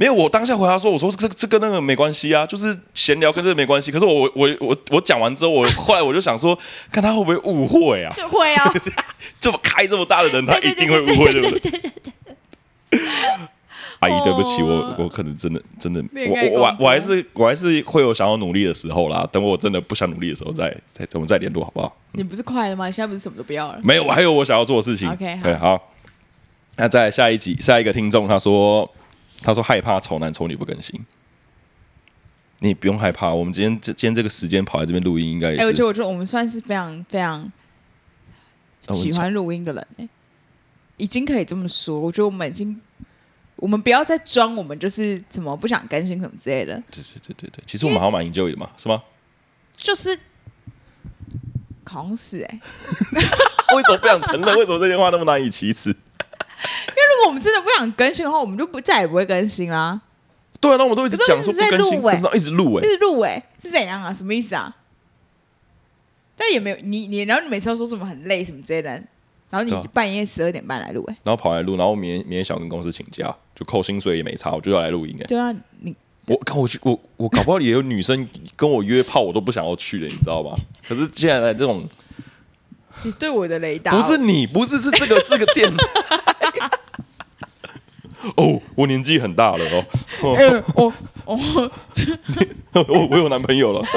[0.00, 3.90] 没有，我当下回答说：“我说这这跟那个没关系啊，就是闲聊跟这个没关系。
[3.90, 6.56] 可是我我我我讲完之后，我后来我就想说，
[6.92, 8.14] 看他会不会误会啊？
[8.30, 8.72] 会啊，
[9.40, 11.72] 这么开这么大的人，他一定会误会，对不对？
[13.98, 19.28] 阿姨，对不起，我我可能真的真的，我我我还是我还是会有想要努力的时候啦。
[19.32, 21.96] 等我真的不想努力的时候，再再我们再联络好不好？
[22.12, 22.86] 你不是快了吗？
[22.86, 23.80] 你现在不是什么都不要了？
[23.82, 25.10] 没有，我还有我想要做的事情。
[25.10, 25.92] OK，对，好。
[26.76, 28.88] 那在下一集，下一个听众他说。
[29.42, 31.04] 他说害怕丑男丑女不更新，
[32.58, 33.32] 你不用害怕。
[33.32, 35.56] 我们今天这今天这个时间跑来这边录音，应该。
[35.56, 37.50] 哎，我觉得我觉得我们算是非常非常
[38.92, 40.08] 喜欢录音的人，哎，
[40.96, 41.98] 已经可以这么说。
[41.98, 42.80] 我觉得我们已经，
[43.56, 46.74] 我们不要再装，我们就是怎么不想更新什么之类的。
[46.90, 49.02] 对对对对对，其实我们好像蛮 enjoy 的嘛，是吗？
[49.76, 50.18] 就是，
[51.84, 52.60] 好像是哎。
[53.76, 54.56] 为什么不想承认？
[54.56, 55.94] 为什么这些话那么难以启齿？
[57.26, 60.00] 我们真的不想更新的话，我们就不再也不会更新啦。
[60.60, 64.12] 对啊，那我们都一直讲说不更新，不知道一直录哎，一直录哎，是怎样啊？
[64.12, 64.76] 什么意思啊？
[66.36, 68.90] 但也没有你你，然后你每次都说什么很累什么之类的，
[69.50, 75.94] 然后你半夜十二点半来录，哎，然后跑来录，然后明天明天想跟公司请假，就扣薪水也没差，我就要来录音，哎，对啊，你
[76.26, 80.56] 我看我去我我搞不好也有女生跟我约炮，我都不想要去了，你知道吗？
[80.88, 81.88] 可是现在来这种，
[83.04, 86.17] 你对我的雷达不是你，不是是这个是个电台。
[88.36, 89.84] 哦，我年纪很大了 哦，
[90.22, 90.32] 哦
[90.74, 90.92] 哦
[91.24, 91.70] 哦，
[92.88, 93.84] 我我有男朋友了。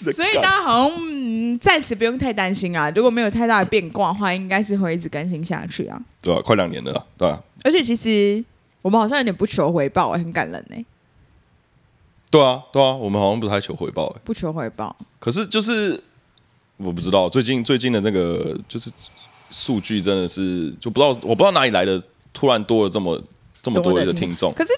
[0.00, 6.00] 所以大家好像暂、嗯、时不用太担心啊，如果没有太大的变卦的话，应该是会一直更新下去啊。
[6.22, 7.38] 对啊，快两年了，对啊。
[7.62, 8.42] 而且其实
[8.80, 10.84] 我们好像有点不求回报，很感人呢、欸。
[12.30, 14.96] 对啊，对啊，我们好像不太求回报，不求回报。
[15.18, 16.02] 可是就是
[16.78, 18.90] 我不知道，最近最近的那个就是
[19.50, 23.22] 数据真的是就不知道，我不知道哪里来的，突然多了这么
[23.62, 24.52] 这么多的听众。
[24.54, 24.72] 可是。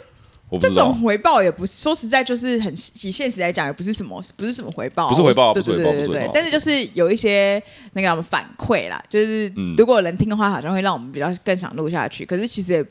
[0.61, 2.71] 这种回报也不是说实在，就是很
[3.01, 6.31] 以现实来讲，也不是什么，不是什么回报，不是回报，对对对对对。
[6.35, 7.63] 但是就是有一些
[7.95, 12.27] 那个反馈啦，就是如果有人听的话，好像会让我们比较更想录下去。
[12.27, 12.85] 可是其实也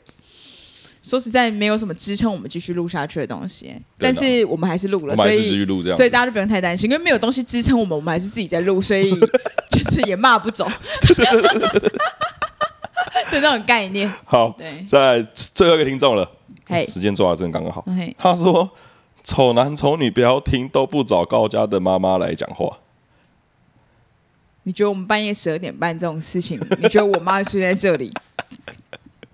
[1.02, 3.74] 说实在，没有什么支撑我们继续录下去的东西。
[3.98, 9.10] 但是我们还是录了，所以所以大家就不用太担心，因为没有东西支撑我们，我们还是自己在录，所以
[9.68, 10.66] 就是也骂不走。
[13.30, 14.10] 的那种概念。
[14.24, 16.30] 好，在最后一个听众了。
[16.86, 17.84] 时间抓的真的刚刚好。
[18.16, 18.70] 他说
[19.24, 22.78] ：“丑男丑女不要听，都不找高家的妈妈来讲话。”
[24.64, 28.10] 你觉得我们半夜十二点半这种事情，你觉得我妈会出现在这里？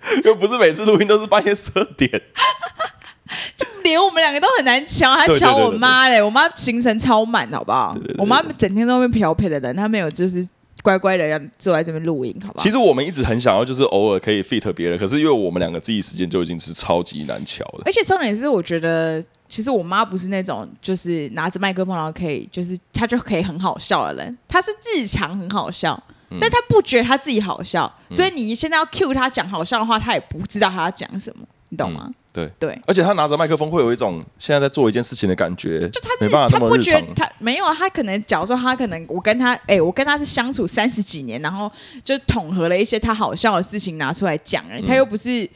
[0.25, 2.11] 又不是每次录音都是半夜十二点，
[3.57, 6.23] 就连我们两个都很难乔，还乔我妈嘞！
[6.23, 7.97] 我妈行程超满，好不好？
[8.19, 10.47] 我妈整天都会漂配的人，她没有就是。
[10.81, 12.63] 乖乖的要坐在这边录音，好不好？
[12.63, 17.83] 其实我们一直很想要，就是偶尔可以 fit 别人，可是因为我们两个自己时间就已经是超级难瞧了。
[17.85, 26.01] 而且重点是，我觉得其实我妈不是那种就是拿着麦克风然后可以就是她就可以很好笑的人，她是日常很好笑，
[26.31, 32.05] 嗯、但他不觉得他自己好笑，嗯、所以你现在要 cue 他讲好笑的话，他也不知道他要讲什么，你懂吗？
[32.07, 32.49] 嗯对。
[32.57, 41.69] 对，而且他拿着麦克风会有一种现在在做一件事情的感觉，就他没办法，他不觉得他没有啊，他可能假如说他可能我跟他哎、欸，我跟他是相处三十几年，然后
[42.05, 45.49] 就统合了一些他好笑的事情拿出来讲，哎，他又不是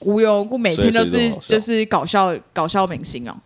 [0.00, 3.36] 无缘无故每天都是就是搞笑搞笑明星哦。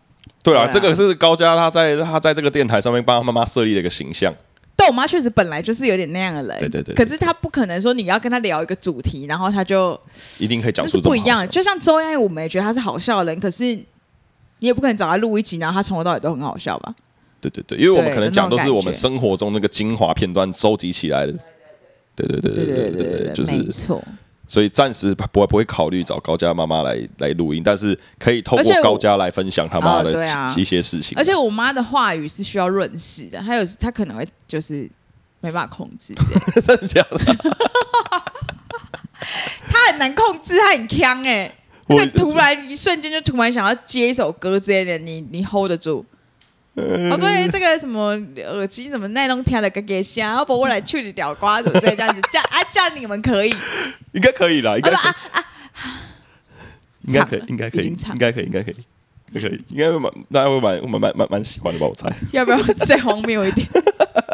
[0.43, 4.35] 对啊，这个是高嘉他在他在这个电台上面帮他妈妈设立了一个形象。
[4.77, 6.95] 但我妈确实本来就是有点那样的人，对对对。
[6.95, 9.99] 可是她不可能说你要跟她聊一个主题，然后她就
[10.39, 11.49] 一定可以讲出不一样。
[11.49, 13.87] 就像周央，我们也觉得他是好笑的人，可是你
[14.59, 16.95] 也不可能找他录一集，然后他从头到尾都很好笑吧？
[17.41, 21.33] 对对对，因为我们可能讲都是我们生活中那个精华片段收集起来的。
[22.17, 24.03] 对对对对对对对，就是没错。
[24.55, 30.25] 所以暂时不会不会考虑找高家妈妈来来录音，但是可以透过高家来分享他妈的
[30.57, 31.19] 一些事情。
[31.19, 34.89] 而且我妈的话语是需要润饰的，还有她可能会就是
[35.41, 36.15] 没办法控制，
[36.65, 37.19] 真的假的？
[39.69, 41.53] 她很难控制，她很锵哎，
[41.89, 46.07] 她突然一瞬间就突然想要接一首歌之类的，你你 hold 得住？
[47.13, 53.55] 我说这个什么耳机什么耐弄听的个给声，要不我来去你掉瓜子这样子，这样啊这样你们可以？
[54.13, 54.91] 应该可以啦，应该
[57.21, 58.75] 可以，应该可以，应该可以，应该可以，应该可以，
[59.41, 61.87] 可以，应该会蛮，大家会蛮蛮蛮蛮蛮喜欢的吧？
[61.87, 62.13] 我猜。
[62.33, 63.65] 要不要再荒谬一点？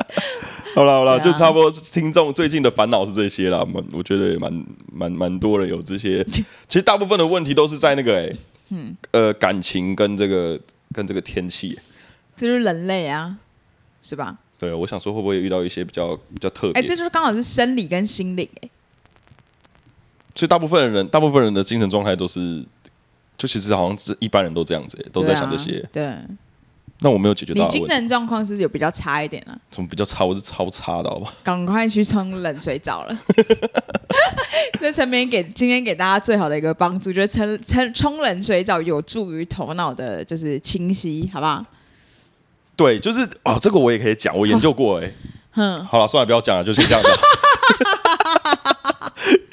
[0.75, 1.71] 好了好了，就差不多。
[1.71, 6.25] 听众最近的烦恼是这些了，蛮我觉得也蛮蛮蛮多人有这些。
[6.69, 8.33] 其实大部分的问题都是在那个哎，
[8.71, 10.59] 嗯呃感情跟这个
[10.95, 11.79] 跟这个天气。
[12.41, 13.37] 这就是人类啊，
[14.01, 14.35] 是吧？
[14.59, 16.81] 对，我想说会不会遇到一些比较比较特别？
[16.81, 18.71] 哎，这就是刚好是生理跟心理哎。
[20.35, 22.65] 所以大部分的人，大部分人的精神状态都是，
[23.37, 25.87] 就其实好像是一般人都这样子，都在想这些。
[25.93, 26.17] 对。
[27.03, 27.63] 那我没有解决到。
[27.63, 29.59] 你精神状况是有比较差一点啊？
[29.71, 30.25] 怎么比较差？
[30.25, 31.33] 我是超差的，好吧？
[31.43, 33.19] 赶快去冲冷水澡了。
[34.81, 41.63] 在陈明给今天给大家最好的一个帮助，就是冲冲冲冷水澡有助于头脑的，就是清晰，好不好？
[42.81, 45.13] 对，就是啊、哦，这个我也可以讲，我研究过哎。
[45.57, 47.09] 嗯，好了，算了，不要讲了，就先这样子。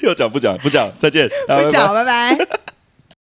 [0.00, 2.38] 要讲不讲不讲，再见，不讲，拜拜。